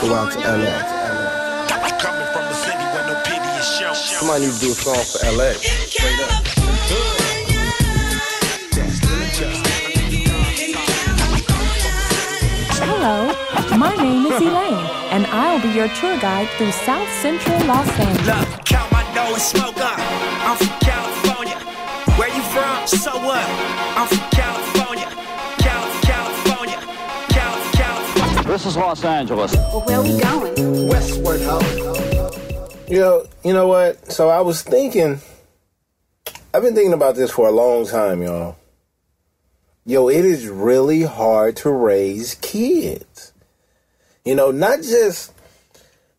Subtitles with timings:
[0.00, 0.80] Go out to LA.
[3.92, 5.52] Somebody need to do a song for LA.
[5.60, 6.30] Straight up.
[12.80, 13.34] Hello,
[13.76, 18.26] my name is Elaine, and I'll be your tour guide through South Central Los Angeles.
[18.26, 19.98] Look, count my dough and smoke up.
[19.98, 21.58] I'm from California.
[22.16, 22.86] Where you from?
[22.86, 23.44] So what?
[23.98, 24.49] I'm from California.
[28.50, 29.54] This is Los Angeles.
[29.54, 30.88] Well, where are we going?
[30.88, 32.80] Westward Ho.
[32.88, 34.10] You know, you know what?
[34.10, 35.20] So I was thinking,
[36.52, 38.56] I've been thinking about this for a long time, y'all.
[39.86, 43.32] Yo, it is really hard to raise kids.
[44.24, 45.32] You know, not just,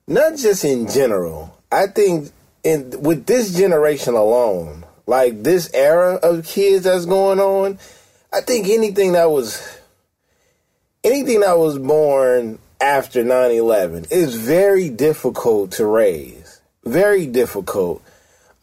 [0.07, 1.61] not just in general.
[1.69, 2.31] I think
[2.63, 7.77] in with this generation alone, like this era of kids that's going on,
[8.31, 9.80] I think anything that was
[11.03, 16.61] anything that was born after 9-11 is very difficult to raise.
[16.83, 18.01] Very difficult.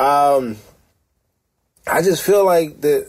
[0.00, 0.56] Um
[1.86, 3.08] i just feel like the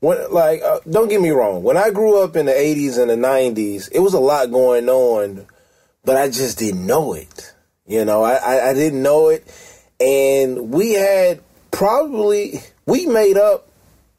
[0.00, 1.62] when like uh, don't get me wrong.
[1.62, 4.88] When i grew up in the 80s and the 90s it was a lot going
[4.88, 5.46] on
[6.04, 7.54] but i just didn't know it.
[7.86, 9.46] You know i i, I didn't know it.
[10.00, 13.68] And we had probably we made up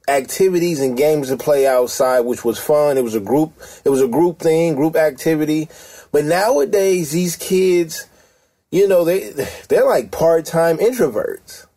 [0.07, 2.97] activities and games to play outside, which was fun.
[2.97, 3.53] It was a group,
[3.85, 5.69] it was a group thing, group activity.
[6.11, 8.07] But nowadays, these kids,
[8.71, 9.31] you know, they
[9.69, 11.67] they're like part time introverts.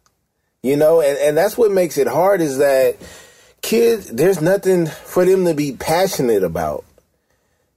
[0.62, 2.96] You know, and, and that's what makes it hard is that
[3.62, 6.84] kids, there's nothing for them to be passionate about.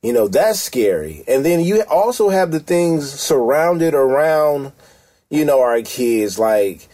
[0.01, 1.23] You know, that's scary.
[1.27, 4.71] And then you also have the things surrounded around,
[5.29, 6.39] you know, our kids.
[6.39, 6.87] Like,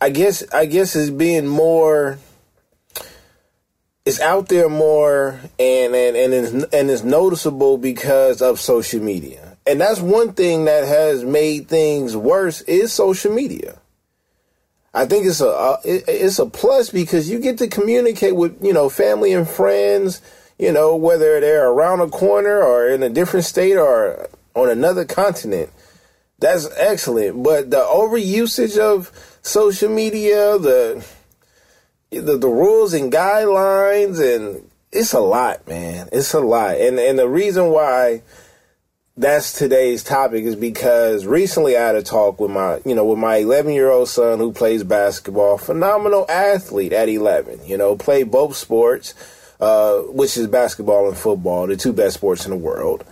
[0.00, 2.18] I guess, I guess it's being more,
[4.04, 9.56] it's out there more and and and it's, and it's noticeable because of social media.
[9.66, 13.78] And that's one thing that has made things worse is social media.
[14.92, 18.72] I think it's a it, it's a plus because you get to communicate with you
[18.72, 20.20] know family and friends,
[20.58, 25.04] you know whether they're around a corner or in a different state or on another
[25.04, 25.70] continent.
[26.40, 29.12] That's excellent, but the overusage of
[29.42, 31.06] social media, the
[32.12, 36.08] the, the rules and guidelines and it's a lot, man.
[36.12, 36.76] It's a lot.
[36.76, 38.22] And and the reason why
[39.16, 43.18] that's today's topic is because recently I had a talk with my, you know, with
[43.18, 48.30] my 11 year old son who plays basketball, phenomenal athlete at 11, you know, played
[48.30, 49.14] both sports,
[49.60, 53.04] uh, which is basketball and football, the two best sports in the world.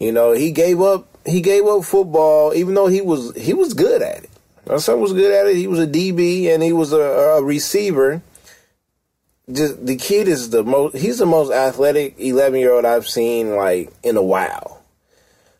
[0.00, 3.72] You know, he gave up, he gave up football, even though he was, he was
[3.72, 4.30] good at it.
[4.66, 5.56] My son was good at it.
[5.56, 8.22] He was a DB and he was a, a receiver.
[9.52, 10.96] Just the kid is the most.
[10.96, 14.82] He's the most athletic eleven year old I've seen like in a while.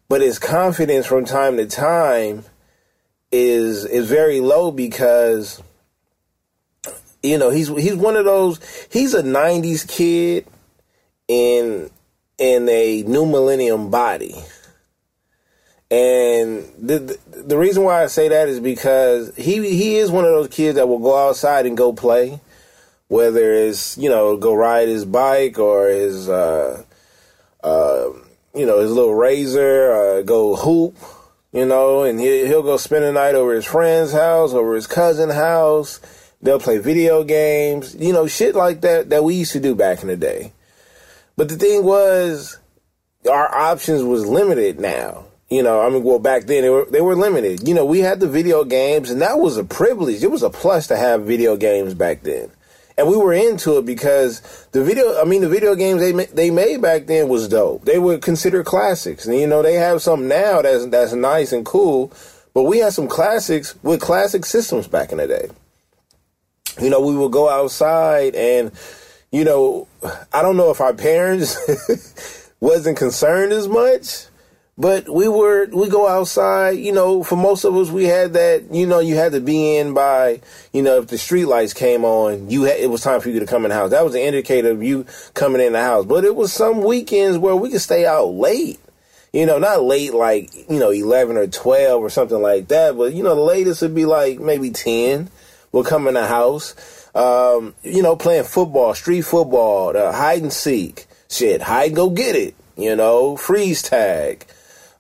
[0.09, 2.45] But his confidence from time to time
[3.31, 5.63] is is very low because
[7.23, 8.59] you know he's he's one of those.
[8.91, 10.47] He's a '90s kid
[11.29, 11.91] in
[12.39, 14.35] in a new millennium body.
[15.91, 20.25] And the, the the reason why I say that is because he he is one
[20.25, 22.41] of those kids that will go outside and go play,
[23.09, 26.83] whether it's you know go ride his bike or his uh,
[27.63, 28.09] uh,
[28.55, 30.97] you know his little razor, uh, go hoop,
[31.53, 34.87] you know, and he, he'll go spend the night over his friend's house, over his
[34.87, 36.01] cousin's house.
[36.43, 40.03] They'll play video games, you know, shit like that that we used to do back
[40.03, 40.53] in the day.
[41.37, 42.59] But the thing was,
[43.31, 45.27] our options was limited now.
[45.51, 47.69] You know, I mean, well, back then they were they were limited.
[47.69, 50.23] You know, we had the video games, and that was a privilege.
[50.23, 52.51] It was a plus to have video games back then,
[52.97, 54.41] and we were into it because
[54.73, 55.21] the video.
[55.21, 57.85] I mean, the video games they they made back then was dope.
[57.85, 61.65] They were considered classics, and you know, they have some now that's that's nice and
[61.65, 62.11] cool.
[62.55, 65.49] But we had some classics with classic systems back in the day.
[66.81, 68.73] You know, we would go outside and,
[69.33, 69.89] you know,
[70.33, 71.57] I don't know if our parents
[72.61, 74.27] wasn't concerned as much,
[74.77, 78.73] but we were, we go outside, you know, for most of us, we had that,
[78.73, 80.41] you know, you had to be in by,
[80.73, 83.41] you know, if the street lights came on, you had, it was time for you
[83.41, 83.91] to come in the house.
[83.91, 86.07] That was an indicator of you coming in the house.
[86.07, 88.81] But it was some weekends where we could stay out late.
[89.33, 93.13] You know, not late like, you know, 11 or 12 or something like that, but,
[93.13, 95.29] you know, the latest would be like maybe 10
[95.75, 96.77] We'll come in the house.
[97.17, 102.37] Um, you know, playing football, street football, hide and seek, shit, hide and go get
[102.37, 102.55] it.
[102.77, 104.47] You know, freeze tag,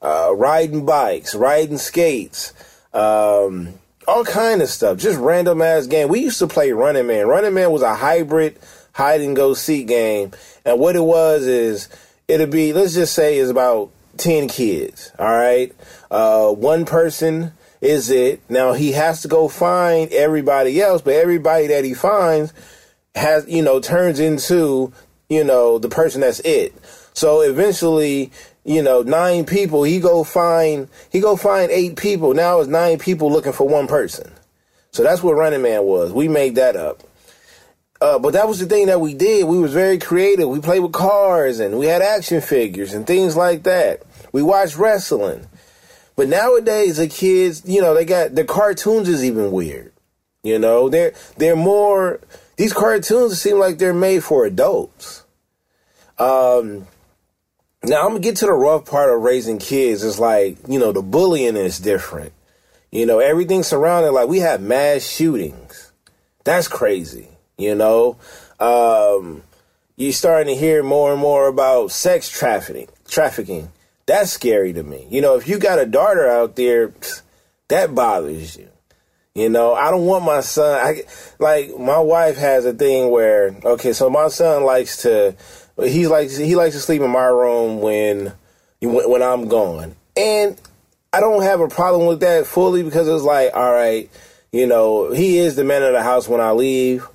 [0.04, 2.52] uh, riding bikes, riding skates,
[2.92, 3.74] um,
[4.06, 4.98] all kind of stuff.
[4.98, 6.08] Just random ass game.
[6.08, 7.26] We used to play Running Man.
[7.26, 8.58] Running Man was a hybrid
[8.92, 10.32] hide and go seek game,
[10.64, 11.88] and what it was is
[12.28, 15.74] it'd be let's just say it's about 10 kids, all right?
[16.10, 18.40] Uh, one person is it.
[18.48, 22.52] Now he has to go find everybody else, but everybody that he finds
[23.14, 24.92] has, you know, turns into,
[25.28, 26.74] you know, the person that's it.
[27.14, 28.32] So eventually,
[28.64, 32.34] you know, nine people, he go find, he go find eight people.
[32.34, 34.32] Now it's nine people looking for one person.
[34.90, 36.12] So that's what Running Man was.
[36.12, 37.02] We made that up.
[38.00, 39.46] Uh, but that was the thing that we did.
[39.46, 40.48] We was very creative.
[40.48, 44.02] We played with cars and we had action figures and things like that.
[44.32, 45.46] We watched wrestling.
[46.16, 49.92] But nowadays the kids, you know, they got the cartoons is even weird.
[50.42, 52.20] You know, they're they're more
[52.56, 55.24] these cartoons seem like they're made for adults.
[56.18, 56.86] Um
[57.86, 60.02] now I'm gonna get to the rough part of raising kids.
[60.02, 62.32] It's like, you know, the bullying is different.
[62.90, 65.92] You know, everything surrounding like we have mass shootings.
[66.44, 67.28] That's crazy.
[67.56, 68.18] You know,
[68.60, 69.42] um,
[69.96, 72.88] you're starting to hear more and more about sex trafficking.
[73.08, 73.70] Trafficking.
[74.06, 75.06] That's scary to me.
[75.10, 76.92] You know, if you got a daughter out there,
[77.68, 78.68] that bothers you.
[79.34, 80.80] You know, I don't want my son.
[80.80, 81.02] I
[81.40, 85.34] like my wife has a thing where okay, so my son likes to.
[85.82, 88.32] He likes he likes to sleep in my room when
[88.80, 90.60] when I'm gone, and
[91.12, 94.10] I don't have a problem with that fully because it's like, all right,
[94.52, 97.08] you know, he is the man of the house when I leave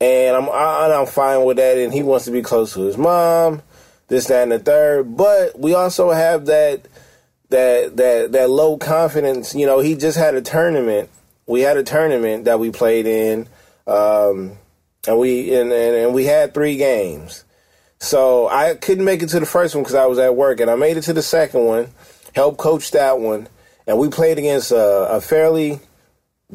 [0.00, 1.78] and I'm I, I'm fine with that.
[1.78, 3.62] And he wants to be close to his mom,
[4.08, 5.16] this, that, and the third.
[5.16, 6.86] But we also have that
[7.50, 9.54] that that that low confidence.
[9.54, 11.10] You know, he just had a tournament.
[11.46, 13.48] We had a tournament that we played in,
[13.86, 14.58] um,
[15.06, 17.44] and we and, and, and we had three games.
[17.98, 20.70] So I couldn't make it to the first one because I was at work, and
[20.70, 21.88] I made it to the second one.
[22.34, 23.48] Helped coach that one,
[23.86, 25.80] and we played against a, a fairly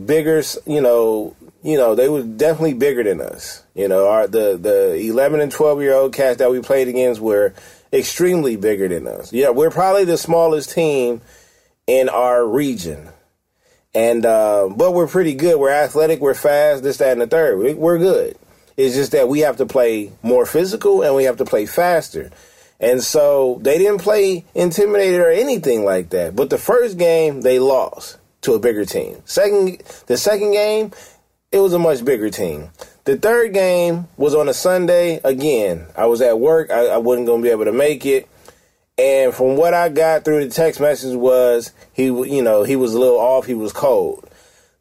[0.05, 3.63] bigger, you know, you know, they were definitely bigger than us.
[3.75, 7.21] You know, our the the 11 and 12 year old cats that we played against
[7.21, 7.53] were
[7.91, 9.33] extremely bigger than us.
[9.33, 11.21] Yeah, we're probably the smallest team
[11.87, 13.09] in our region.
[13.93, 15.59] And uh, but we're pretty good.
[15.59, 16.21] We're athletic.
[16.21, 16.83] We're fast.
[16.83, 17.77] This, that, and the third.
[17.77, 18.37] We're good.
[18.77, 22.31] It's just that we have to play more physical and we have to play faster.
[22.79, 26.35] And so they didn't play intimidated or anything like that.
[26.35, 29.21] But the first game they lost to a bigger team.
[29.25, 30.91] Second, the second game
[31.51, 32.69] it was a much bigger team.
[33.03, 35.19] The third game was on a Sunday.
[35.23, 36.71] Again, I was at work.
[36.71, 38.29] I, I wasn't going to be able to make it.
[38.97, 42.93] And from what I got through the text message was he, you know, he was
[42.93, 43.47] a little off.
[43.47, 44.29] He was cold.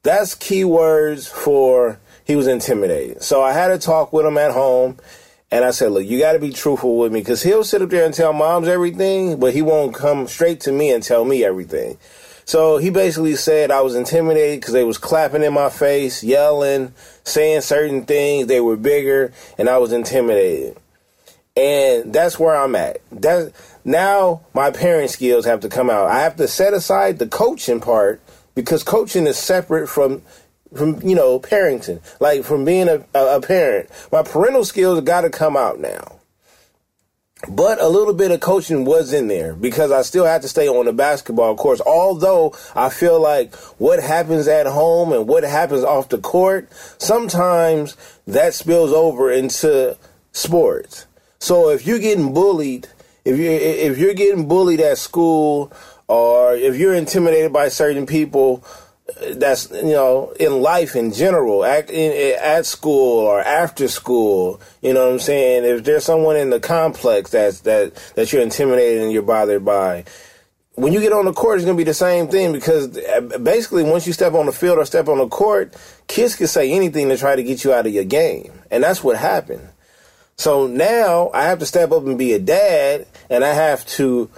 [0.03, 1.99] That's keywords for
[2.31, 3.25] he was intimidated.
[3.25, 4.99] So I had a talk with him at home.
[5.51, 7.91] And I said, look, you got to be truthful with me because he'll sit up
[7.91, 11.43] there and tell moms everything, but he won't come straight to me and tell me
[11.43, 11.99] everything.
[12.45, 16.95] So he basically said I was intimidated because they was clapping in my face, yelling,
[17.25, 18.47] saying certain things.
[18.47, 20.77] They were bigger, and I was intimidated.
[21.57, 23.01] And that's where I'm at.
[23.11, 23.53] That
[23.85, 26.07] now my parent skills have to come out.
[26.07, 28.23] I have to set aside the coaching part
[28.55, 30.23] because coaching is separate from
[30.75, 33.91] from you know parenting, like from being a, a, parent.
[34.13, 36.17] My parental skills got to come out now.
[37.49, 40.69] But a little bit of coaching was in there because I still had to stay
[40.69, 41.81] on the basketball course.
[41.81, 46.69] Although I feel like what happens at home and what happens off the court,
[46.99, 47.97] sometimes
[48.27, 49.97] that spills over into
[50.33, 51.07] sports.
[51.39, 52.89] So if you're getting bullied,
[53.25, 55.73] if you if you're getting bullied at school
[56.09, 58.65] or if you're intimidated by certain people,
[59.33, 64.93] that's you know in life in general at, in, at school or after school you
[64.93, 65.65] know what i'm saying?
[65.65, 70.05] If there's someone in the complex that's that that you're intimidated and you're bothered by
[70.75, 73.39] when you get on the court it's going to be the same thing because uh,
[73.39, 75.75] basically once you step on the field or step on the court
[76.07, 79.03] kids can say anything to try to get you out of your game and that's
[79.03, 79.69] what happened.
[80.37, 84.31] So now i have to step up and be a dad and i have to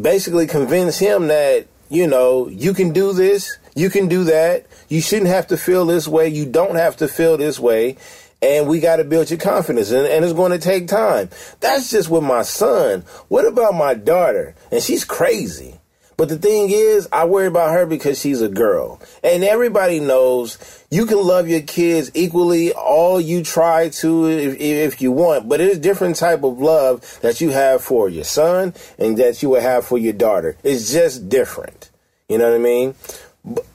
[0.00, 4.66] basically convince him that you know you can do this you can do that.
[4.88, 6.28] You shouldn't have to feel this way.
[6.28, 7.96] You don't have to feel this way.
[8.40, 11.30] And we got to build your confidence, and, and it's going to take time.
[11.60, 13.04] That's just with my son.
[13.28, 14.56] What about my daughter?
[14.72, 15.78] And she's crazy.
[16.16, 19.00] But the thing is, I worry about her because she's a girl.
[19.24, 20.58] And everybody knows
[20.90, 25.60] you can love your kids equally all you try to if, if you want, but
[25.60, 29.62] it's different type of love that you have for your son and that you would
[29.62, 30.56] have for your daughter.
[30.62, 31.90] It's just different.
[32.28, 32.94] You know what I mean?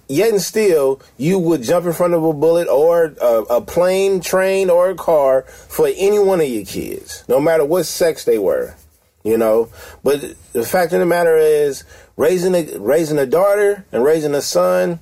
[0.07, 4.21] Yet and still, you would jump in front of a bullet or a, a, plane,
[4.21, 8.37] train, or a car for any one of your kids, no matter what sex they
[8.37, 8.75] were.
[9.23, 9.69] You know,
[10.03, 10.21] but
[10.53, 11.83] the fact of the matter is,
[12.15, 14.99] raising a raising a daughter and raising a son,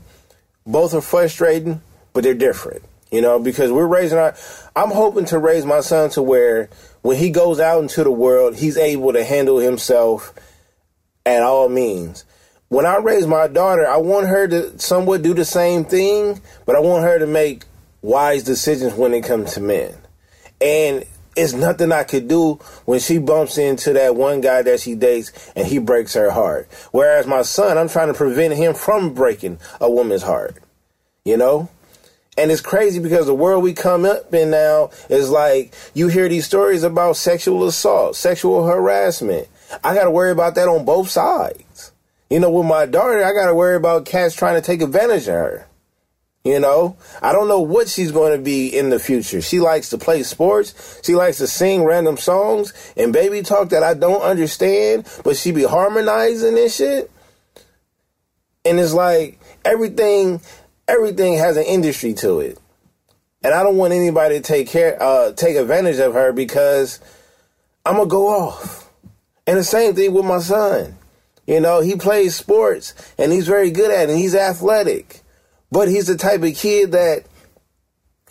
[0.65, 1.81] both are frustrating,
[2.13, 2.81] but they're different.
[3.11, 4.35] You know, because we're raising our.
[4.75, 6.69] I'm hoping to raise my son to where
[7.03, 10.33] when he goes out into the world, he's able to handle himself
[11.23, 12.25] at all means.
[12.69, 16.75] When I raise my daughter, I want her to somewhat do the same thing, but
[16.75, 17.63] I want her to make
[18.01, 19.95] wise decisions when it comes to men.
[20.59, 21.05] And
[21.35, 22.55] it's nothing I could do
[22.85, 26.67] when she bumps into that one guy that she dates and he breaks her heart.
[26.91, 30.55] Whereas my son, I'm trying to prevent him from breaking a woman's heart.
[31.23, 31.69] You know?
[32.37, 36.27] And it's crazy because the world we come up in now is like you hear
[36.27, 39.47] these stories about sexual assault, sexual harassment.
[39.83, 41.64] I got to worry about that on both sides.
[42.29, 45.27] You know, with my daughter, I got to worry about cats trying to take advantage
[45.27, 45.67] of her.
[46.43, 49.41] You know, I don't know what she's going to be in the future.
[49.41, 51.01] She likes to play sports.
[51.03, 55.51] She likes to sing random songs and baby talk that I don't understand, but she
[55.51, 57.09] be harmonizing and shit.
[58.63, 60.39] And it's like everything,
[60.87, 62.59] everything has an industry to it.
[63.43, 66.99] And I don't want anybody to take care, uh, take advantage of her because
[67.83, 68.91] I'm gonna go off.
[69.47, 70.95] And the same thing with my son.
[71.45, 74.11] You know, he plays sports and he's very good at it.
[74.11, 75.21] And he's athletic.
[75.71, 77.25] But he's the type of kid that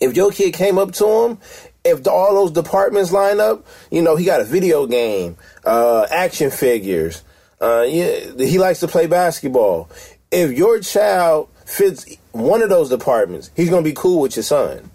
[0.00, 1.38] if your kid came up to him,
[1.84, 6.50] if all those departments line up, you know, he got a video game, uh, action
[6.50, 7.22] figures.
[7.60, 9.88] Uh, he likes to play basketball.
[10.30, 14.90] If your child fits one of those departments, he's gonna be cool with your son.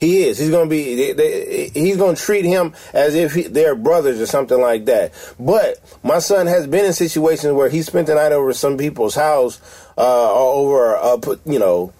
[0.00, 0.38] He is.
[0.38, 0.94] He's gonna be.
[0.94, 5.12] They, they, he's gonna treat him as if he, they're brothers or something like that.
[5.38, 9.14] But my son has been in situations where he spent the night over some people's
[9.14, 9.60] house
[9.96, 11.92] uh, over a you know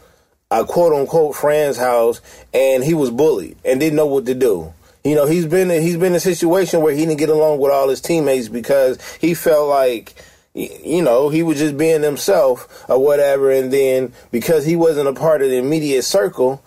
[0.50, 2.20] a quote unquote friend's house,
[2.52, 4.72] and he was bullied and didn't know what to do.
[5.04, 7.70] You know, he's been he's been in a situation where he didn't get along with
[7.70, 10.14] all his teammates because he felt like
[10.54, 15.12] you know he was just being himself or whatever, and then because he wasn't a
[15.12, 16.62] part of the immediate circle,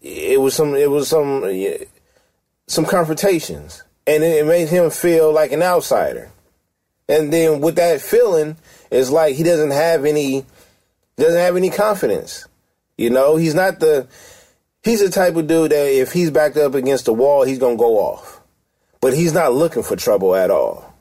[0.00, 1.44] it was some it was some
[2.66, 6.30] some confrontations, and it made him feel like an outsider.
[7.08, 8.56] And then with that feeling,
[8.90, 10.44] it's like he doesn't have any
[11.16, 12.46] doesn't have any confidence.
[12.96, 14.06] You know, he's not the
[14.82, 17.76] he's the type of dude that if he's backed up against the wall, he's gonna
[17.76, 18.40] go off.
[19.00, 20.94] But he's not looking for trouble at all.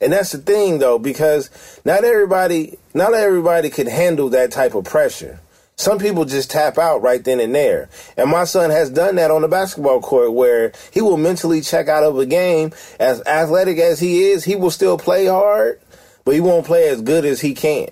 [0.00, 1.50] And that's the thing though, because
[1.84, 5.40] not everybody not everybody can handle that type of pressure.
[5.80, 7.88] Some people just tap out right then and there.
[8.18, 11.88] And my son has done that on the basketball court where he will mentally check
[11.88, 12.72] out of a game.
[12.98, 15.80] As athletic as he is, he will still play hard,
[16.26, 17.88] but he won't play as good as he can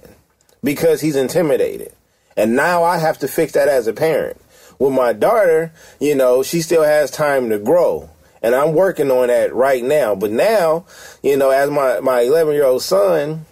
[0.63, 1.95] because he's intimidated.
[2.37, 4.39] And now I have to fix that as a parent.
[4.79, 8.11] With my daughter, you know, she still has time to grow.
[8.43, 10.15] And I'm working on that right now.
[10.15, 10.85] But now,
[11.23, 13.47] you know, as my, my 11 year old son,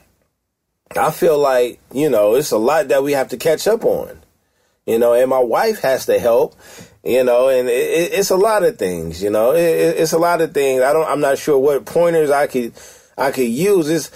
[0.95, 4.21] I feel like, you know, it's a lot that we have to catch up on.
[4.87, 6.55] You know, and my wife has to help,
[7.05, 9.61] you know, and it, it's a lot of things, you know, it,
[9.99, 10.83] it's a lot of things.
[10.83, 12.73] I don't, I'm not sure what pointers I could,
[13.19, 13.91] I could use.
[13.91, 14.11] It's,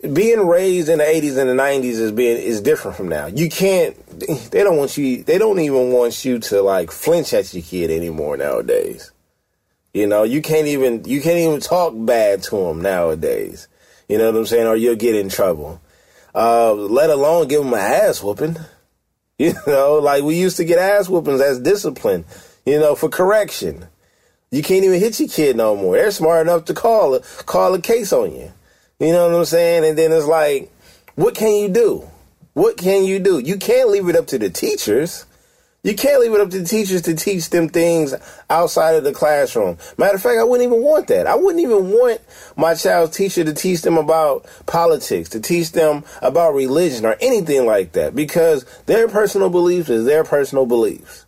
[0.00, 3.26] being raised in the 80s and the 90s is being is different from now.
[3.26, 3.96] You can't
[4.50, 7.90] they don't want you they don't even want you to like flinch at your kid
[7.90, 9.10] anymore nowadays.
[9.92, 13.66] You know, you can't even you can't even talk bad to them nowadays.
[14.08, 14.66] You know what I'm saying?
[14.66, 15.80] Or you'll get in trouble.
[16.34, 18.56] Uh, let alone give them an ass whooping.
[19.40, 22.24] You know, like we used to get ass whoopings as discipline,
[22.66, 23.86] you know, for correction.
[24.50, 25.94] You can't even hit your kid no more.
[25.94, 28.50] They're smart enough to call a, call a case on you.
[28.98, 29.84] You know what I'm saying?
[29.84, 30.72] And then it's like,
[31.14, 32.10] what can you do?
[32.54, 33.38] What can you do?
[33.38, 35.24] You can't leave it up to the teachers.
[35.88, 38.14] You can't leave it up to teachers to teach them things
[38.50, 39.78] outside of the classroom.
[39.96, 41.26] Matter of fact, I wouldn't even want that.
[41.26, 42.20] I wouldn't even want
[42.58, 47.64] my child's teacher to teach them about politics, to teach them about religion or anything
[47.64, 51.24] like that because their personal beliefs is their personal beliefs.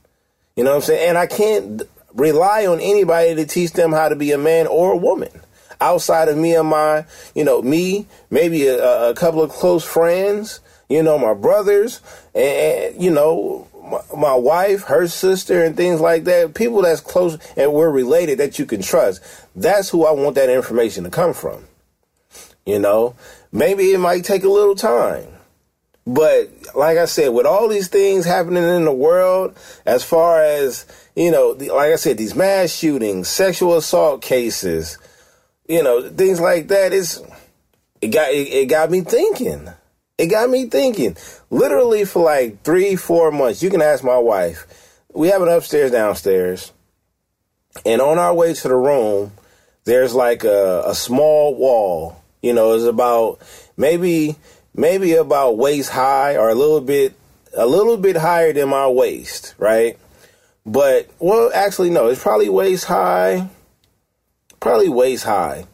[0.56, 1.08] You know what I'm saying?
[1.08, 1.80] And I can't
[2.12, 5.30] rely on anybody to teach them how to be a man or a woman
[5.80, 10.60] outside of me and my, you know, me, maybe a, a couple of close friends,
[10.90, 12.02] you know, my brothers,
[12.34, 13.66] and, and you know,
[14.16, 16.54] my, wife, her sister, and things like that.
[16.54, 19.22] People that's close and we're related that you can trust.
[19.56, 21.64] That's who I want that information to come from.
[22.66, 23.14] You know,
[23.52, 25.26] maybe it might take a little time.
[26.06, 29.56] But like I said, with all these things happening in the world,
[29.86, 34.98] as far as, you know, like I said, these mass shootings, sexual assault cases,
[35.68, 36.92] you know, things like that.
[36.92, 37.22] It's
[38.00, 39.68] it got it, it got me thinking.
[40.20, 41.16] It got me thinking.
[41.50, 43.62] Literally for like three, four months.
[43.62, 44.66] You can ask my wife.
[45.12, 46.72] We have an upstairs, downstairs,
[47.84, 49.32] and on our way to the room,
[49.84, 52.22] there's like a, a small wall.
[52.42, 53.40] You know, it's about
[53.76, 54.36] maybe
[54.74, 57.14] maybe about waist high or a little bit
[57.56, 59.98] a little bit higher than my waist, right?
[60.64, 63.48] But well, actually no, it's probably waist high
[64.60, 65.66] probably waist high.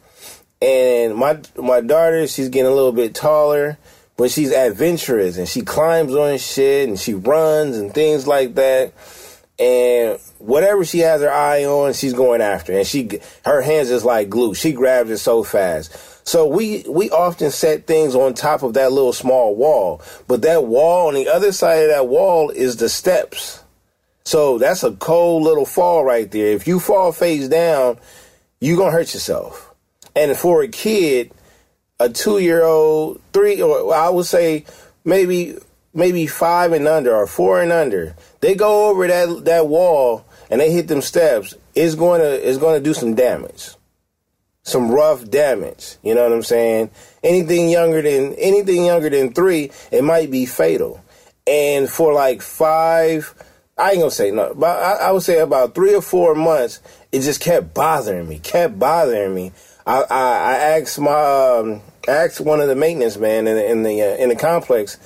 [0.61, 3.77] And my my daughter, she's getting a little bit taller,
[4.17, 8.93] but she's adventurous and she climbs on shit and she runs and things like that.
[9.59, 12.73] And whatever she has her eye on, she's going after.
[12.73, 14.55] And she her hands is like glue.
[14.55, 15.95] She grabs it so fast.
[16.27, 20.65] So we we often set things on top of that little small wall, but that
[20.65, 23.63] wall on the other side of that wall is the steps.
[24.25, 26.47] So that's a cold little fall right there.
[26.47, 27.97] If you fall face down,
[28.59, 29.73] you're going to hurt yourself.
[30.17, 31.31] And for a kid,
[31.99, 34.65] a two year old, three, or I would say
[35.03, 35.55] maybe
[35.93, 40.61] maybe five and under or four and under, they go over that that wall and
[40.61, 41.53] they hit them steps.
[41.75, 43.71] It's going to it's going to do some damage,
[44.63, 45.97] some rough damage.
[46.03, 46.91] You know what I'm saying?
[47.23, 51.03] Anything younger than anything younger than three, it might be fatal.
[51.45, 53.33] And for like five
[53.77, 56.81] I ain't gonna say no, but I, I, would say about three or four months,
[57.11, 59.51] it just kept bothering me, kept bothering me.
[59.87, 64.01] I, I, asked my, um, asked one of the maintenance man in the in the,
[64.01, 64.97] uh, in the complex,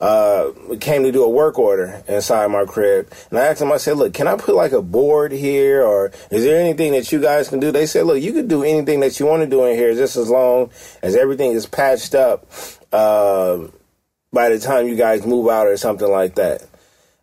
[0.00, 0.50] uh,
[0.80, 3.72] came to do a work order inside my crib, and I asked him.
[3.72, 7.12] I said, "Look, can I put like a board here, or is there anything that
[7.12, 9.48] you guys can do?" They said, "Look, you can do anything that you want to
[9.48, 10.70] do in here, just as long
[11.02, 12.46] as everything is patched up."
[12.92, 13.68] Uh,
[14.34, 16.66] by the time you guys move out or something like that.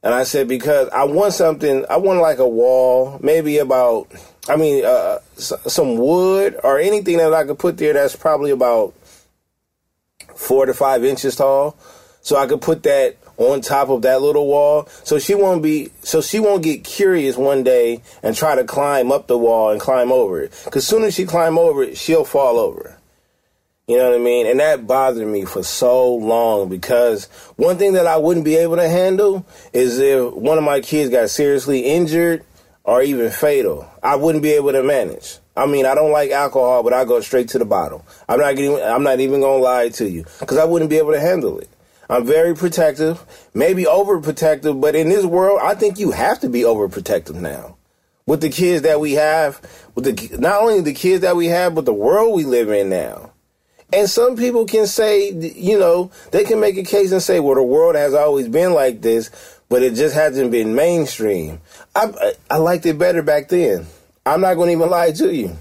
[0.01, 4.07] And I said, because I want something, I want like a wall, maybe about,
[4.49, 8.93] I mean, uh, some wood or anything that I could put there that's probably about
[10.35, 11.77] four to five inches tall.
[12.21, 14.87] So I could put that on top of that little wall.
[15.03, 19.11] So she won't be, so she won't get curious one day and try to climb
[19.11, 20.51] up the wall and climb over it.
[20.71, 22.97] Cause soon as she climb over it, she'll fall over.
[23.87, 24.47] You know what I mean?
[24.47, 27.25] And that bothered me for so long because
[27.57, 31.09] one thing that I wouldn't be able to handle is if one of my kids
[31.09, 32.45] got seriously injured
[32.91, 33.89] or even fatal.
[34.03, 35.37] I wouldn't be able to manage.
[35.55, 38.05] I mean, I don't like alcohol, but I go straight to the bottle.
[38.27, 41.13] I'm not getting, I'm not even to lie to you because I wouldn't be able
[41.13, 41.69] to handle it.
[42.09, 46.63] I'm very protective, maybe overprotective, but in this world, I think you have to be
[46.63, 47.77] overprotective now.
[48.25, 49.61] With the kids that we have,
[49.95, 52.89] with the not only the kids that we have, but the world we live in
[52.89, 53.31] now.
[53.93, 57.55] And some people can say, you know, they can make a case and say, well,
[57.55, 59.31] the world has always been like this,
[59.71, 61.61] but it just hasn't been mainstream.
[61.95, 63.87] I, I liked it better back then.
[64.25, 65.55] I'm not going to even lie to you.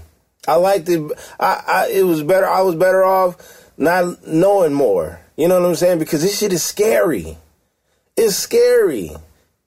[0.45, 1.09] I liked it.
[1.39, 2.45] I, I, it was better.
[2.45, 5.21] I was better off not knowing more.
[5.37, 5.99] You know what I'm saying?
[5.99, 7.37] Because this shit is scary.
[8.17, 9.11] It's scary.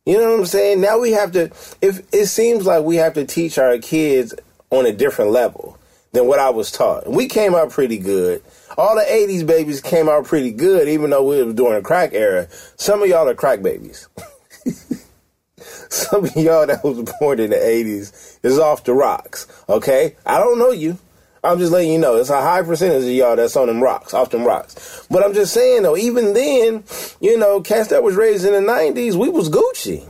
[0.04, 0.82] You know what I'm saying?
[0.82, 1.44] Now we have to.
[1.80, 4.34] If it seems like we have to teach our kids
[4.68, 5.78] on a different level
[6.12, 7.08] than what I was taught.
[7.08, 8.42] We came out pretty good.
[8.76, 12.12] All the 80s babies came out pretty good, even though we were during the crack
[12.12, 12.46] era.
[12.76, 14.06] Some of y'all are crack babies.
[15.88, 20.16] Some of y'all that was born in the 80s is off the rocks, okay?
[20.26, 20.98] I don't know you.
[21.42, 22.16] I'm just letting you know.
[22.16, 25.06] It's a high percentage of y'all that's on them rocks, off them rocks.
[25.10, 26.84] But I'm just saying, though, even then,
[27.20, 30.08] you know, cats that was raised in the 90s, we was Gucci.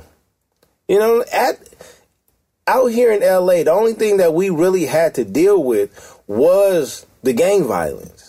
[0.86, 1.58] You know, at
[2.66, 7.04] out here in LA, the only thing that we really had to deal with was
[7.22, 8.23] the gang violence.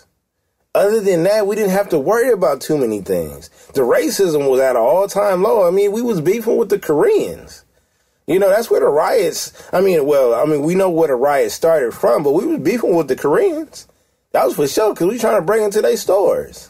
[0.76, 3.50] Other than that, we didn't have to worry about too many things.
[3.74, 5.66] The racism was at an all-time low.
[5.66, 7.64] I mean, we was beefing with the Koreans.
[8.28, 11.16] You know, that's where the riots, I mean, well, I mean, we know where the
[11.16, 13.88] riots started from, but we was beefing with the Koreans.
[14.34, 16.70] That was for sure, because we trying to bring them to their stores.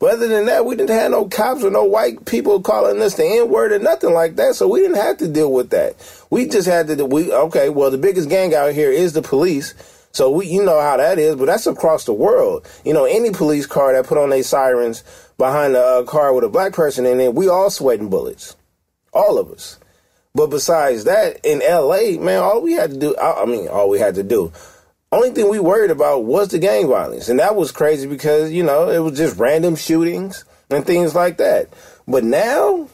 [0.00, 3.14] But other than that, we didn't have no cops or no white people calling us
[3.14, 4.54] the N word or nothing like that.
[4.54, 5.94] So we didn't have to deal with that.
[6.30, 7.04] We just had to.
[7.04, 7.68] We okay.
[7.68, 9.74] Well, the biggest gang out here is the police.
[10.18, 12.68] So we, you know how that is, but that's across the world.
[12.84, 15.04] You know, any police car that put on their sirens
[15.36, 18.56] behind a uh, car with a black person in it, we all sweating bullets,
[19.12, 19.78] all of us.
[20.34, 23.88] But besides that, in L.A., man, all we had to do, I, I mean, all
[23.88, 24.52] we had to do
[25.12, 27.28] only thing we worried about was the gang violence.
[27.28, 31.36] And that was crazy because, you know, it was just random shootings and things like
[31.36, 31.68] that.
[32.08, 32.88] But now,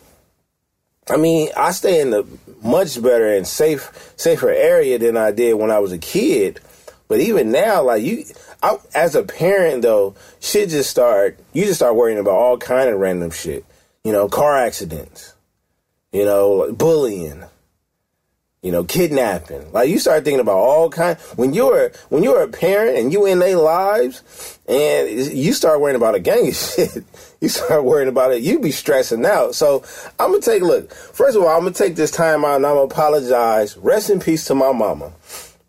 [1.09, 2.25] I mean, I stay in a
[2.63, 6.61] much better and safe, safer area than I did when I was a kid.
[7.09, 8.25] But even now, like you,
[8.63, 11.39] I, as a parent though, shit just start.
[11.53, 13.65] You just start worrying about all kind of random shit.
[14.05, 15.35] You know, car accidents.
[16.13, 17.45] You know, bullying
[18.65, 19.71] you know, kidnapping.
[19.73, 21.19] Like you start thinking about all kind.
[21.37, 25.97] When you're when you're a parent and you in their lives, and you start worrying
[25.97, 27.05] about a gang of shit,
[27.43, 28.43] you start worrying about it.
[28.43, 29.55] You be stressing out.
[29.55, 29.85] So
[30.19, 30.95] I'm gonna take look.
[30.95, 33.77] First of all, I'm gonna take this time out and I'm gonna apologize.
[33.77, 35.13] Rest in peace to my mama.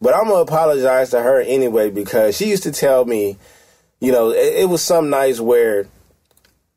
[0.05, 3.37] But I'm gonna apologize to her anyway because she used to tell me,
[3.99, 5.87] you know, it, it was some nights where,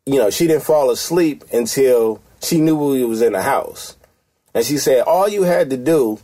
[0.07, 3.99] you know, she didn't fall asleep until she knew we was in the house.
[4.55, 6.19] And she said, all you had to do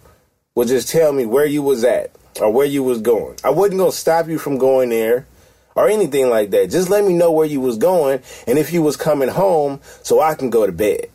[0.55, 2.11] was just tell me where you was at.
[2.41, 3.37] or where you was going.
[3.45, 5.27] I wasn't gonna stop you from going there
[5.75, 6.71] or anything like that.
[6.71, 10.23] Just let me know where you was going and if you was coming home so
[10.23, 11.11] I can go to bed.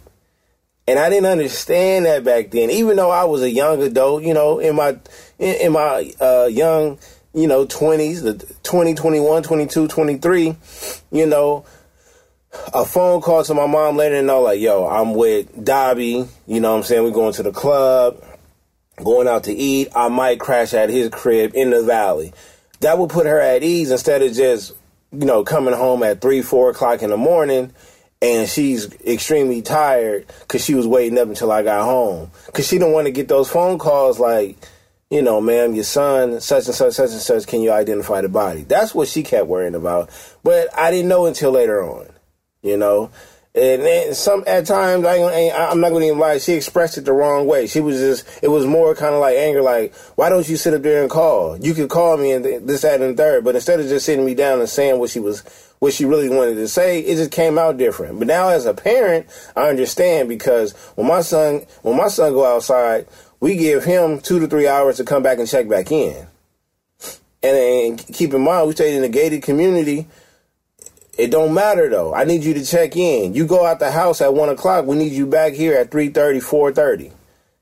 [0.89, 4.33] And I didn't understand that back then, even though I was a young adult, you
[4.33, 4.97] know, in my
[5.37, 6.97] in, in my uh, young,
[7.31, 10.55] you know, 20s, the 20, 21, 22, 23,
[11.11, 11.63] you know,
[12.73, 16.59] a phone call to my mom letting her know, like, yo, I'm with Dobby, you
[16.59, 17.03] know what I'm saying?
[17.03, 18.23] We're going to the club,
[18.95, 19.89] going out to eat.
[19.95, 22.33] I might crash at his crib in the valley.
[22.79, 24.73] That would put her at ease instead of just,
[25.11, 27.75] you know, coming home at three, four o'clock in the morning
[28.21, 32.31] and she's extremely tired because she was waiting up until I got home.
[32.47, 34.57] Because she didn't want to get those phone calls like,
[35.09, 38.29] you know, ma'am, your son, such and such, such and such, can you identify the
[38.29, 38.63] body?
[38.63, 40.09] That's what she kept worrying about.
[40.43, 42.09] But I didn't know until later on,
[42.61, 43.09] you know.
[43.55, 45.17] And then some at times I
[45.49, 46.37] I'm not going to even lie.
[46.37, 47.65] She expressed it the wrong way.
[47.65, 50.75] She was just it was more kind of like anger, like why don't you sit
[50.75, 51.57] up there and call?
[51.57, 53.43] You could call me and this, that, and third.
[53.43, 55.43] But instead of just sitting me down and saying what she was
[55.79, 58.19] what she really wanted to say, it just came out different.
[58.19, 62.45] But now as a parent, I understand because when my son when my son go
[62.45, 63.07] outside,
[63.39, 66.27] we give him two to three hours to come back and check back in.
[67.41, 70.07] And, and keep in mind, we stayed in a gated community
[71.19, 72.13] it don't matter though.
[72.13, 73.33] I need you to check in.
[73.33, 74.85] You go out the house at one o'clock.
[74.85, 77.11] We need you back here at 3.30, 4.30.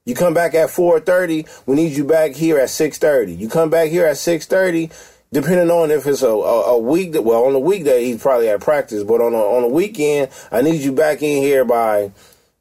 [0.05, 1.65] You come back at 4.30.
[1.65, 3.37] We need you back here at 6.30.
[3.37, 4.93] You come back here at 6.30.
[5.33, 8.47] Depending on if it's a, a, a week that well on the weekday he's probably
[8.47, 12.11] at practice, but on a, on a weekend I need you back in here by,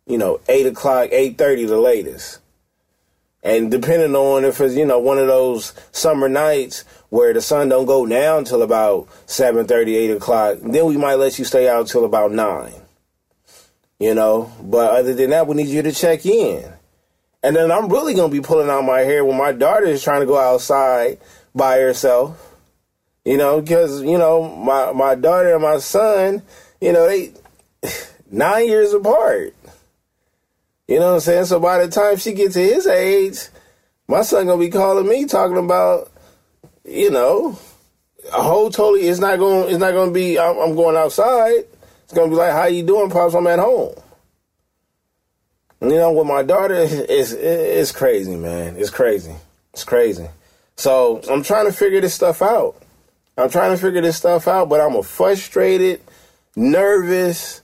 [0.06, 2.40] you know, eight o'clock, eight thirty the latest.
[3.44, 7.68] And depending on if it's, you know, one of those summer nights where the sun
[7.68, 11.86] don't go down till about 7 8 o'clock, then we might let you stay out
[11.86, 12.72] till about 9.
[13.98, 14.52] You know?
[14.62, 16.72] But other than that, we need you to check in.
[17.42, 20.20] And then I'm really to be pulling out my hair when my daughter is trying
[20.20, 21.18] to go outside
[21.54, 22.42] by herself.
[23.24, 26.42] You know, because, you know, my, my daughter and my son,
[26.80, 27.32] you know, they
[28.30, 29.54] nine years apart.
[30.88, 31.44] You know what I'm saying?
[31.46, 33.48] So by the time she gets to his age,
[34.08, 36.12] my son gonna be calling me talking about,
[36.86, 37.58] you know,
[38.32, 39.06] a whole totally.
[39.08, 39.70] It's not going.
[39.70, 40.38] It's not gonna be.
[40.38, 41.64] I'm, I'm going outside.
[42.04, 43.34] It's gonna be like, "How you doing, pops?
[43.34, 43.94] I'm at home."
[45.80, 48.76] You know, with my daughter, it's it's crazy, man.
[48.76, 49.34] It's crazy.
[49.72, 50.28] It's crazy.
[50.76, 52.76] So I'm trying to figure this stuff out.
[53.36, 56.00] I'm trying to figure this stuff out, but I'm a frustrated,
[56.54, 57.60] nervous.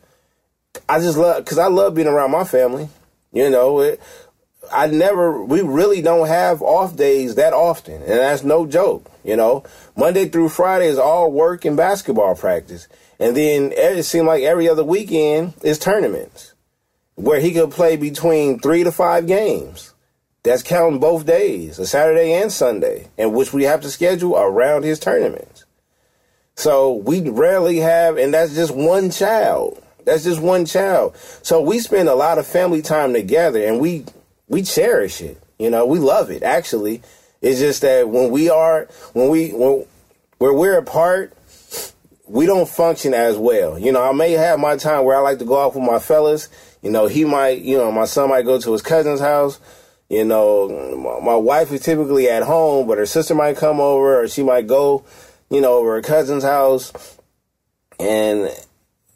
[0.88, 2.88] I just love because I love being around my family.
[3.32, 4.00] You know, it,
[4.72, 9.11] I never, we really don't have off days that often, and that's no joke.
[9.24, 9.64] You know,
[9.96, 14.68] Monday through Friday is all work and basketball practice, and then it seemed like every
[14.68, 16.54] other weekend is tournaments
[17.14, 19.94] where he could play between three to five games.
[20.42, 24.82] That's counting both days, a Saturday and Sunday, and which we have to schedule around
[24.82, 25.64] his tournaments.
[26.56, 29.80] So we rarely have, and that's just one child.
[30.04, 31.16] That's just one child.
[31.42, 34.04] So we spend a lot of family time together and we
[34.48, 35.42] we cherish it.
[35.59, 37.02] You know, we love it actually.
[37.40, 39.85] It's just that when we are when we when
[40.38, 41.33] where we're apart,
[42.26, 43.78] we don't function as well.
[43.78, 45.98] You know, I may have my time where I like to go out with my
[45.98, 46.48] fellas.
[46.83, 49.61] You know, he might, you know, my son might go to his cousin's house.
[50.09, 54.28] You know, my wife is typically at home, but her sister might come over or
[54.28, 55.05] she might go,
[55.48, 56.92] you know, over her cousin's house.
[57.98, 58.50] And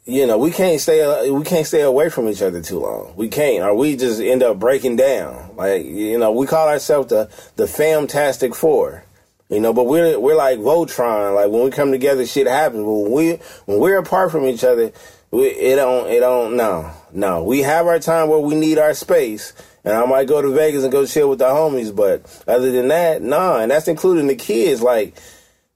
[0.07, 3.13] you know, we can't stay we can't stay away from each other too long.
[3.17, 5.55] We can't, or we just end up breaking down.
[5.57, 9.03] Like you know, we call ourselves the the Famtastic Four.
[9.49, 11.35] You know, but we're we're like Voltron.
[11.35, 12.83] Like when we come together, shit happens.
[12.83, 13.31] But when we
[13.65, 14.93] when we're apart from each other,
[15.31, 17.43] we, it don't it don't no no.
[17.43, 19.51] We have our time where we need our space,
[19.83, 21.93] and I might go to Vegas and go chill with the homies.
[21.93, 23.59] But other than that, nah.
[23.59, 24.81] And that's including the kids.
[24.81, 25.15] Like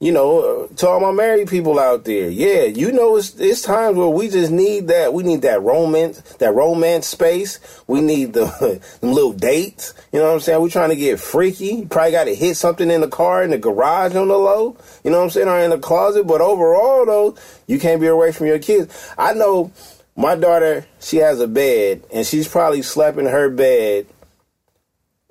[0.02, 3.96] you know, to all my married people out there, yeah, you know, it's, it's times
[3.96, 5.14] where we just need that.
[5.14, 7.60] We need that romance, that romance space.
[7.86, 9.94] We need the, little dates.
[10.12, 10.60] You know what I'm saying?
[10.60, 11.66] We're trying to get freaky.
[11.66, 14.76] You probably got to hit something in the car, in the garage on the low.
[15.04, 15.48] You know what I'm saying?
[15.48, 16.26] Or in the closet.
[16.26, 17.36] But overall, though,
[17.68, 19.14] you can't be away from your kids.
[19.20, 19.72] I know
[20.16, 24.08] my daughter, she has a bed, and she's probably slept in her bed.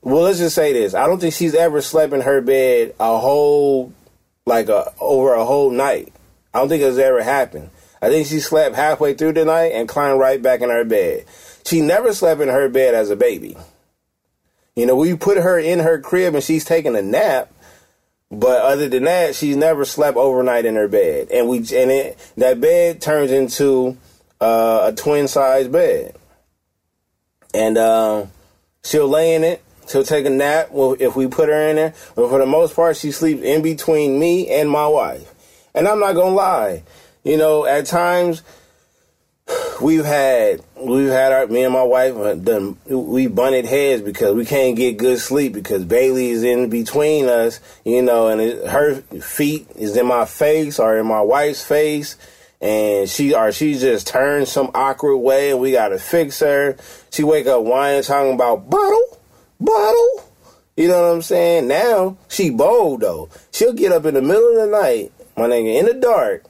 [0.01, 0.95] Well, let's just say this.
[0.95, 3.93] I don't think she's ever slept in her bed a whole
[4.47, 6.13] like a, over a whole night.
[6.53, 7.71] I don't think it's ever happened.
[8.03, 11.27] I think she slept halfway through the night and climbed right back in her bed.
[11.65, 13.57] She never slept in her bed as a baby.
[14.75, 17.53] You know, we put her in her crib and she's taking a nap,
[18.31, 21.29] but other than that, she's never slept overnight in her bed.
[21.31, 23.99] And we and it that bed turns into
[24.41, 26.15] uh, a twin size bed,
[27.53, 28.27] and uh,
[28.85, 31.95] she'll lay in it She'll take a nap if we put her in there.
[32.15, 35.35] But for the most part, she sleeps in between me and my wife.
[35.75, 36.83] And I'm not gonna lie,
[37.25, 38.43] you know, at times
[39.81, 44.35] we've had we've had our me and my wife uh, done we bunted heads because
[44.35, 48.67] we can't get good sleep because Bailey is in between us, you know, and it,
[48.67, 52.17] her feet is in my face or in my wife's face,
[52.61, 56.77] and she or she just turned some awkward way, and we got to fix her.
[57.11, 59.10] She wake up whining, talking about bottle,
[59.61, 60.25] bottle.
[60.77, 61.69] You know what I'm saying?
[61.69, 63.29] Now she bold though.
[63.53, 66.45] She'll get up in the middle of the night, my nigga, in the dark,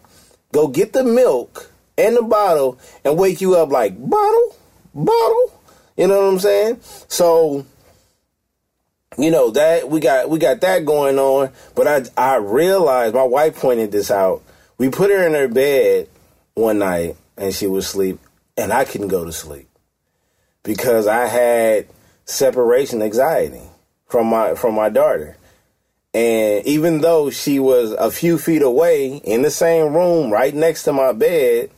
[0.53, 4.57] go get the milk and the bottle and wake you up like bottle,
[4.95, 5.61] bottle.
[5.97, 6.81] You know what I'm saying?
[7.09, 7.67] So,
[9.19, 11.51] you know that we got we got that going on.
[11.75, 14.43] But I I realized my wife pointed this out.
[14.79, 16.09] We put her in her bed
[16.55, 18.19] one night and she was asleep,
[18.57, 19.69] and I couldn't go to sleep
[20.63, 21.87] because I had
[22.31, 23.63] separation anxiety
[24.07, 25.37] from my from my daughter.
[26.13, 30.83] And even though she was a few feet away in the same room right next
[30.85, 31.71] to my bed,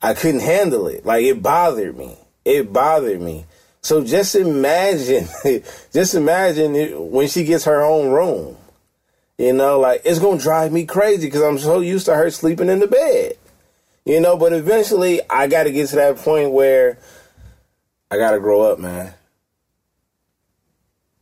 [0.00, 1.04] I couldn't handle it.
[1.04, 2.16] Like it bothered me.
[2.44, 3.46] It bothered me.
[3.82, 5.26] So just imagine,
[5.92, 8.56] just imagine when she gets her own room.
[9.38, 12.68] You know, like it's gonna drive me crazy because I'm so used to her sleeping
[12.68, 13.36] in the bed.
[14.04, 16.98] You know, but eventually I got to get to that point where
[18.10, 19.14] I got to grow up, man.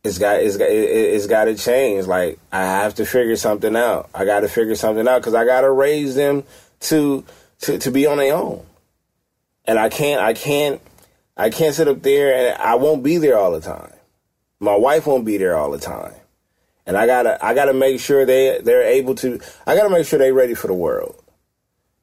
[0.03, 2.07] It's got it's got it's got to change.
[2.07, 4.09] Like I have to figure something out.
[4.13, 6.43] I got to figure something out because I got to raise them
[6.81, 7.25] to
[7.61, 8.65] to to be on their own
[9.69, 10.81] and I can't I can't
[11.37, 13.93] I can't sit up there and I won't be there all the time.
[14.59, 16.15] My wife won't be there all the time.
[16.87, 20.17] And I gotta I gotta make sure they they're able to I gotta make sure
[20.17, 21.15] they're ready for the world.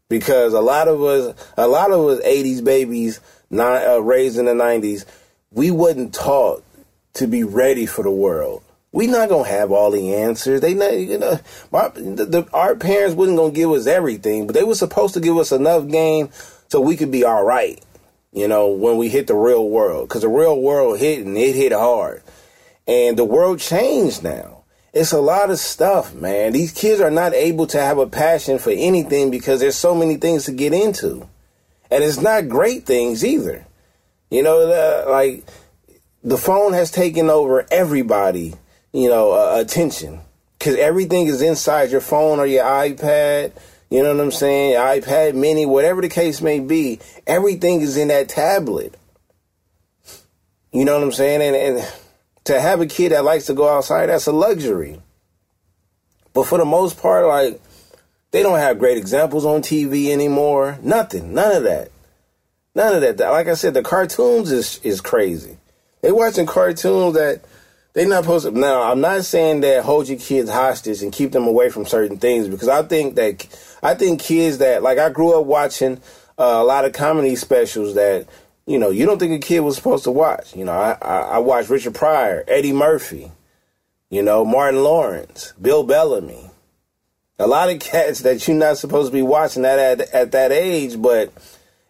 [0.08, 4.44] Because a lot of us a lot of us 80s babies not, uh, raised in
[4.44, 5.04] the 90s,
[5.50, 6.62] we wasn't taught
[7.16, 8.62] to be ready for the world.
[8.92, 10.60] We not gonna have all the answers.
[10.60, 11.38] They not, you know,
[11.70, 15.36] the, the, our parents wasn't gonna give us everything, but they were supposed to give
[15.36, 16.30] us enough game
[16.68, 17.82] so we could be all right,
[18.32, 20.08] you know, when we hit the real world.
[20.08, 22.22] Because the real world hit and it hit hard.
[22.86, 24.64] And the world changed now.
[24.92, 26.52] It's a lot of stuff, man.
[26.52, 30.16] These kids are not able to have a passion for anything because there's so many
[30.16, 31.28] things to get into.
[31.90, 33.66] And it's not great things either.
[34.30, 35.44] You know, the, like
[36.26, 38.52] the phone has taken over everybody,
[38.92, 40.20] you know, uh, attention
[40.58, 43.52] because everything is inside your phone or your iPad
[43.90, 44.74] you know what I'm saying?
[44.74, 48.96] iPad mini, whatever the case may be, everything is in that tablet.
[50.72, 51.40] You know what I'm saying?
[51.40, 51.92] And, and
[52.44, 55.00] to have a kid that likes to go outside, that's a luxury.
[56.34, 57.60] But for the most part, like,
[58.32, 60.78] they don't have great examples on TV anymore.
[60.82, 61.32] Nothing.
[61.32, 61.90] None of that.
[62.74, 63.18] None of that.
[63.30, 65.56] Like I said, the cartoons is is crazy.
[66.02, 67.42] They watching cartoons that
[67.96, 68.50] they not supposed to.
[68.50, 72.18] Now, I'm not saying that hold your kids hostage and keep them away from certain
[72.18, 73.46] things because I think that
[73.82, 76.02] I think kids that like I grew up watching
[76.38, 78.26] uh, a lot of comedy specials that
[78.66, 80.54] you know you don't think a kid was supposed to watch.
[80.54, 83.32] You know, I, I, I watched Richard Pryor, Eddie Murphy,
[84.10, 86.50] you know, Martin Lawrence, Bill Bellamy.
[87.38, 90.52] A lot of cats that you're not supposed to be watching that at, at that
[90.52, 91.32] age, but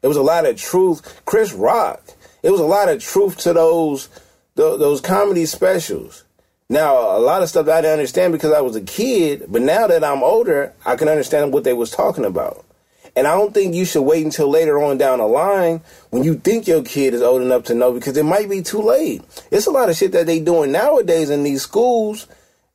[0.02, 1.22] it was a lot of truth.
[1.24, 2.00] Chris Rock,
[2.46, 4.08] it was a lot of truth to those
[4.54, 6.22] those comedy specials.
[6.68, 9.88] Now, a lot of stuff I didn't understand because I was a kid, but now
[9.88, 12.64] that I'm older, I can understand what they was talking about.
[13.16, 15.80] And I don't think you should wait until later on down the line
[16.10, 18.80] when you think your kid is old enough to know because it might be too
[18.80, 19.22] late.
[19.50, 22.28] It's a lot of shit that they doing nowadays in these schools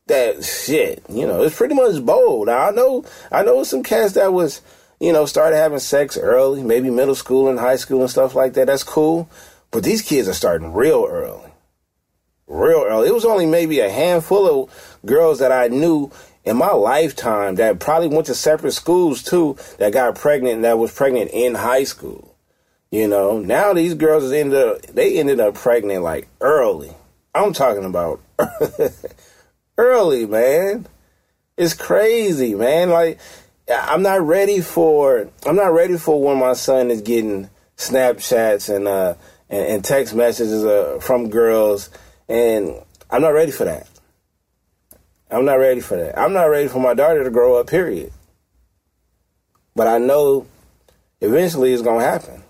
[0.08, 2.48] that shit, you know, it's pretty much bold.
[2.48, 4.62] Now, I know I know some cats that was,
[5.00, 8.54] you know, started having sex early, maybe middle school and high school and stuff like
[8.54, 8.68] that.
[8.68, 9.30] That's cool.
[9.72, 11.52] But these kids are starting real early
[12.52, 13.08] real early.
[13.08, 16.12] It was only maybe a handful of girls that I knew
[16.44, 20.92] in my lifetime that probably went to separate schools too that got pregnant that was
[20.92, 22.36] pregnant in high school.
[22.92, 26.92] You know, now these girls ended up they ended up pregnant like early.
[27.34, 28.20] I'm talking about
[29.78, 30.88] early, man.
[31.56, 32.90] It's crazy, man.
[32.90, 33.20] Like
[33.70, 38.88] I'm not ready for I'm not ready for when my son is getting Snapchats and
[38.88, 39.14] uh
[39.52, 41.92] and, and text messages uh, from girls
[42.28, 42.76] and
[43.10, 43.88] I'm not ready for that.
[45.30, 46.18] I'm not ready for that.
[46.18, 48.12] I'm not ready for my daughter to grow up, period.
[49.76, 50.48] But I know
[51.20, 52.44] eventually it's going to happen.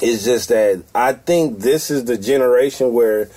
[0.00, 3.30] It's just that I think this is the generation where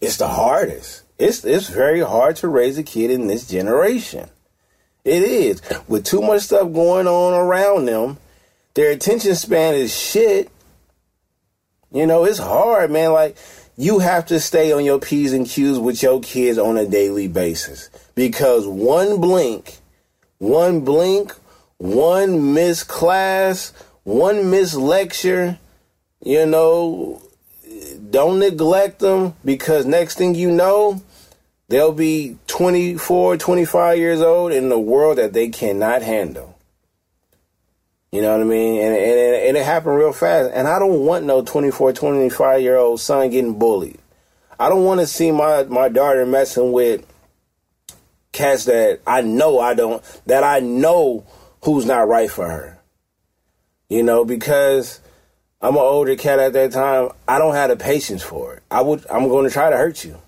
[0.00, 1.02] it's the hardest.
[1.18, 4.28] It's, it's very hard to raise a kid in this generation.
[5.04, 5.62] It is.
[5.88, 8.18] With too much stuff going on around them,
[8.74, 10.50] their attention span is shit.
[11.92, 13.12] You know, it's hard, man.
[13.12, 13.36] Like,
[13.76, 17.28] you have to stay on your P's and Q's with your kids on a daily
[17.28, 19.78] basis because one blink,
[20.38, 21.34] one blink,
[21.78, 23.72] one missed class,
[24.04, 25.58] one missed lecture,
[26.22, 27.22] you know,
[28.10, 31.02] don't neglect them because next thing you know,
[31.68, 36.49] they'll be 24, 25 years old in a world that they cannot handle.
[38.12, 38.82] You know what I mean?
[38.82, 40.50] And, and, and it happened real fast.
[40.52, 44.00] And I don't want no 24, 25 year old son getting bullied.
[44.58, 47.06] I don't want to see my, my daughter messing with
[48.32, 51.24] cats that I know I don't, that I know
[51.64, 52.78] who's not right for her.
[53.88, 55.00] You know, because
[55.60, 57.10] I'm an older cat at that time.
[57.28, 58.62] I don't have the patience for it.
[58.70, 60.18] I would, I'm going to try to hurt you.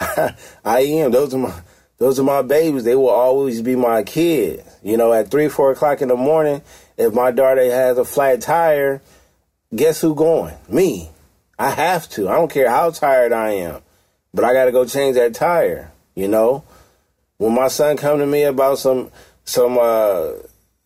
[0.64, 1.10] I am.
[1.10, 1.60] Those are my,
[1.98, 2.84] those are my babies.
[2.84, 4.71] They will always be my kids.
[4.82, 6.62] You know, at three, four o'clock in the morning,
[6.96, 9.00] if my daughter has a flat tire,
[9.74, 10.54] guess who going?
[10.68, 11.10] Me.
[11.58, 12.28] I have to.
[12.28, 13.82] I don't care how tired I am,
[14.34, 15.92] but I got to go change that tire.
[16.14, 16.64] You know,
[17.38, 19.10] when my son come to me about some
[19.44, 20.32] some uh,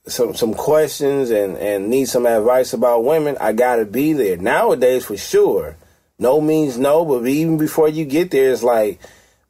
[0.06, 4.36] some some questions and and need some advice about women, I got to be there
[4.36, 5.76] nowadays for sure.
[6.18, 9.00] No means no, but even before you get there, it's like,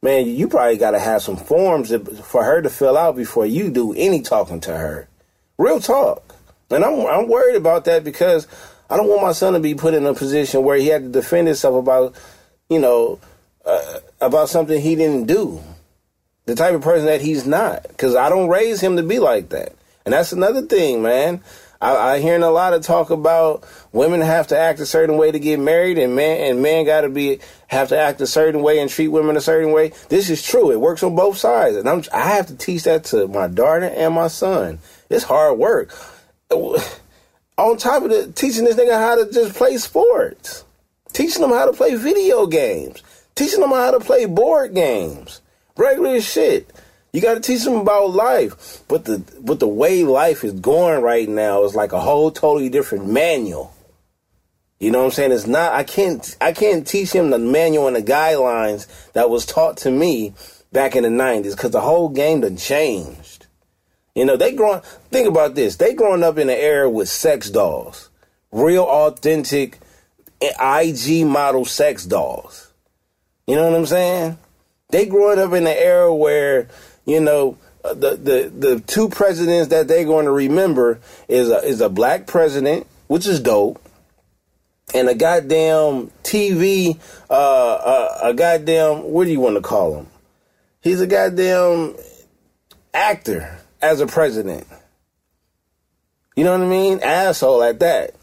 [0.01, 3.69] man, you probably got to have some forms for her to fill out before you
[3.69, 5.07] do any talking to her.
[5.57, 6.35] Real talk,
[6.69, 8.47] and I'm I'm worried about that because
[8.89, 11.09] I don't want my son to be put in a position where he had to
[11.09, 12.15] defend himself about,
[12.69, 13.19] you know,
[13.65, 15.61] uh, about something he didn't do
[16.45, 17.83] the type of person that he's not.
[17.87, 19.73] Because I don't raise him to be like that.
[20.05, 21.41] And that's another thing, man.
[21.81, 25.31] I, I hearing a lot of talk about women have to act a certain way
[25.31, 28.61] to get married, and man and man got to be have to act a certain
[28.61, 29.93] way and treat women a certain way.
[30.09, 30.71] This is true.
[30.71, 33.85] It works on both sides, and I'm I have to teach that to my daughter
[33.85, 34.79] and my son.
[35.09, 35.93] It's hard work.
[37.59, 40.63] On top of the teaching this nigga how to just play sports,
[41.11, 43.01] teaching them how to play video games,
[43.33, 45.41] teaching them how to play board games
[45.77, 46.69] regular shit.
[47.13, 51.01] You got to teach them about life, but the but the way life is going
[51.01, 53.73] right now is like a whole totally different manual.
[54.79, 55.31] You know what I'm saying?
[55.31, 55.73] It's not.
[55.73, 56.37] I can't.
[56.39, 60.33] I can't teach him the manual and the guidelines that was taught to me
[60.71, 63.47] back in the '90s because the whole game done changed.
[64.13, 64.81] You know, they growing.
[65.09, 65.77] Think about this.
[65.77, 68.09] They growing up in an era with sex dolls,
[68.51, 69.79] real authentic
[70.41, 72.71] eh, IG model sex dolls.
[73.47, 74.37] You know what I'm saying?
[74.89, 76.67] They growing up in an era where
[77.07, 81.57] you know uh, the the the two presidents that they're going to remember is a
[81.63, 83.81] is a black president, which is dope,
[84.93, 90.07] and a goddamn TV, uh, uh, a goddamn what do you want to call him?
[90.81, 91.95] He's a goddamn
[92.93, 94.67] actor as a president.
[96.35, 96.99] You know what I mean?
[97.01, 98.13] Asshole at that.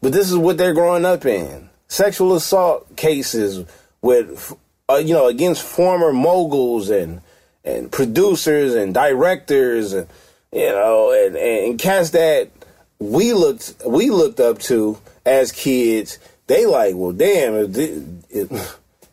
[0.00, 3.64] But this is what they're growing up in: sexual assault cases
[4.02, 4.54] with
[4.90, 7.20] uh, you know, against former moguls and
[7.64, 10.06] and producers and directors, and
[10.52, 12.50] you know, and, and cats that
[12.98, 16.18] we looked we looked up to as kids.
[16.46, 17.72] They like, well, damn,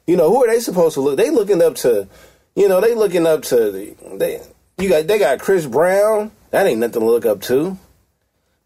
[0.07, 1.17] you know, who are they supposed to look?
[1.17, 2.07] They looking up to,
[2.55, 4.41] you know, they looking up to they.
[4.79, 6.31] You got they got Chris Brown.
[6.51, 7.77] That ain't nothing to look up to.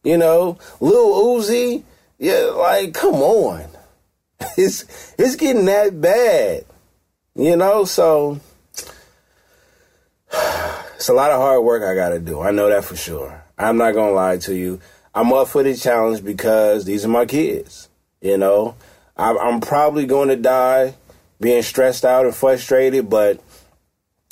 [0.04, 1.84] You know, Lil Uzi.
[2.18, 3.66] Yeah, like come on.
[4.58, 6.66] It's it's getting that bad.
[7.36, 8.40] You know, so
[11.02, 12.42] it's a lot of hard work I got to do.
[12.42, 13.44] I know that for sure.
[13.58, 14.80] I'm not going to lie to you.
[15.16, 17.90] I'm up for this challenge because these are my kids.
[18.22, 18.76] You know,
[19.18, 20.94] I'm, I'm probably going to die
[21.40, 23.42] being stressed out and frustrated, but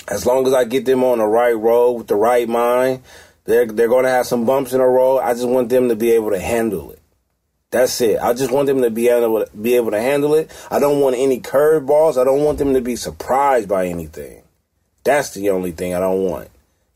[0.10, 3.02] as long as I get them on the right road with the right mind,
[3.46, 5.22] they're they're going to have some bumps in the road.
[5.22, 7.02] I just want them to be able to handle it.
[7.72, 8.20] That's it.
[8.20, 10.52] I just want them to be able to be able to handle it.
[10.70, 12.22] I don't want any curveballs.
[12.22, 14.44] I don't want them to be surprised by anything.
[15.04, 16.50] That's the only thing I don't want.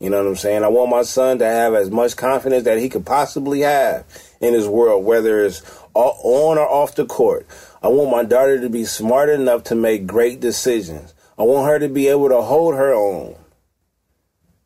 [0.04, 0.62] You know what I'm saying?
[0.62, 4.04] I want my son to have as much confidence that he could possibly have
[4.38, 5.62] in his world, whether it's
[5.94, 7.46] on or off the court.
[7.82, 11.14] I want my daughter to be smart enough to make great decisions.
[11.38, 13.34] I want her to be able to hold her own.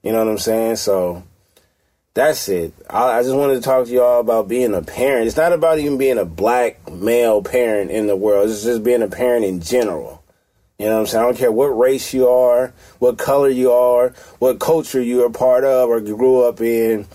[0.03, 0.75] You know what I'm saying?
[0.75, 1.23] So
[2.15, 2.75] that's it.
[2.91, 5.29] I, I, just wanted to talk to y'all about being a parent.
[5.29, 8.51] It's not about even being a black male parent in the world.
[8.51, 10.18] It's just being a parent in general.
[10.79, 11.24] You know what I'm saying?
[11.24, 15.31] I don't care what race you are, what color you are, what culture you are
[15.31, 17.07] part of or grew up in.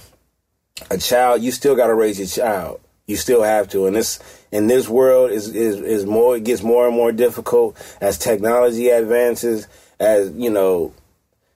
[0.92, 2.82] A child, you still got to raise your child.
[3.08, 3.86] You still have to.
[3.86, 4.20] And this
[4.52, 6.36] in this world is, is is more.
[6.36, 9.68] It gets more and more difficult as technology advances.
[10.00, 10.94] As you know,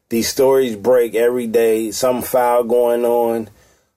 [0.10, 3.50] these stories break every day, some foul going on.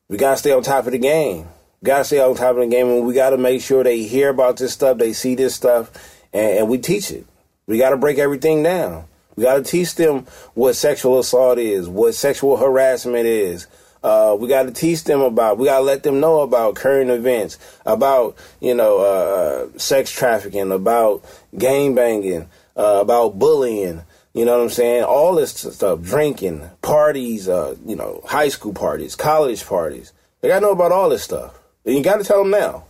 [0.08, 1.46] We gotta stay on top of the game.
[1.80, 4.30] We gotta stay on top of the game, and we gotta make sure they hear
[4.30, 5.90] about this stuff, they see this stuff,
[6.32, 7.26] and, and we teach it.
[7.70, 9.04] We got to break everything down.
[9.36, 13.68] We got to teach them what sexual assault is, what sexual harassment is.
[14.02, 15.56] Uh, we got to teach them about.
[15.56, 20.72] We got to let them know about current events, about you know uh, sex trafficking,
[20.72, 21.24] about
[21.56, 24.02] gang banging, uh, about bullying.
[24.34, 25.04] You know what I'm saying?
[25.04, 30.12] All this stuff, drinking, parties, uh, you know, high school parties, college parties.
[30.40, 31.56] They got to know about all this stuff.
[31.84, 32.84] And you got to tell them now.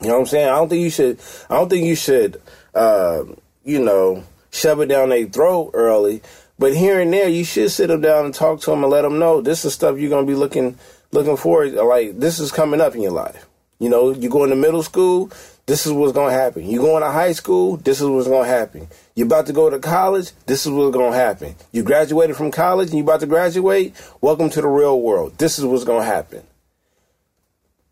[0.00, 0.48] You know what I'm saying?
[0.48, 1.18] I don't think you should.
[1.50, 2.40] I don't think you should.
[3.66, 6.22] You know, shove it down their throat early.
[6.56, 9.02] But here and there, you should sit them down and talk to them and let
[9.02, 10.78] them know this is stuff you're gonna be looking
[11.10, 11.72] looking forward.
[11.72, 13.44] Like this is coming up in your life.
[13.80, 15.32] You know, you go into middle school,
[15.66, 16.64] this is what's gonna happen.
[16.64, 18.86] You going to high school, this is what's gonna happen.
[19.16, 21.56] You're about to go to college, this is what's gonna happen.
[21.72, 25.38] You graduated from college and you're about to graduate, welcome to the real world.
[25.38, 26.44] This is what's gonna happen.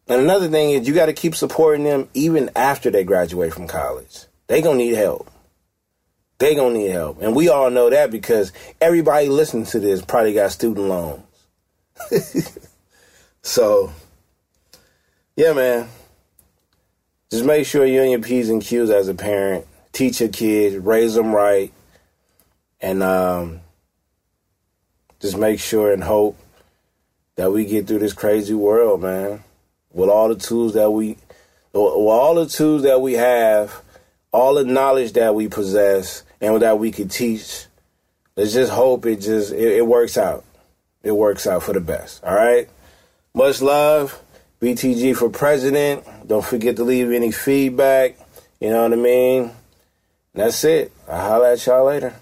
[0.06, 3.66] And another thing is you got to keep supporting them even after they graduate from
[3.66, 4.26] college.
[4.46, 5.30] They gonna need help.
[6.38, 10.34] They gonna need help, and we all know that because everybody listening to this probably
[10.34, 11.22] got student loans.
[13.42, 13.92] so,
[15.36, 15.88] yeah, man.
[17.30, 19.66] Just make sure you're in your p's and q's as a parent.
[19.92, 21.72] Teach your kids, raise them right,
[22.80, 23.60] and um,
[25.20, 26.38] just make sure and hope
[27.36, 29.42] that we get through this crazy world, man
[29.94, 31.16] with all the tools that we,
[31.72, 33.80] with all the tools that we have,
[34.34, 37.66] all the knowledge that we possess, and that we could teach.
[38.36, 40.44] Let's just hope it just it, it works out.
[41.04, 42.24] It works out for the best.
[42.24, 42.68] All right.
[43.32, 44.20] Much love.
[44.60, 46.04] BTG for president.
[46.26, 48.18] Don't forget to leave any feedback.
[48.60, 49.52] You know what I mean?
[50.34, 50.90] That's it.
[51.08, 52.14] I'll holler at y'all later.